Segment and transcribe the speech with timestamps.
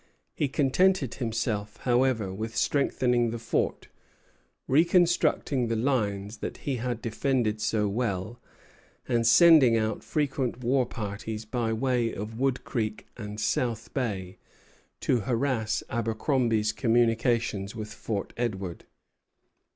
[0.33, 3.87] He contented himself, however, with strengthening the fort,
[4.67, 8.41] reconstructing the lines that he had defended so well,
[9.07, 14.39] and sending out frequent war parties by way of Wood Creek and South Bay,
[15.01, 18.85] to harass Abercromby's communications with Fort Edward.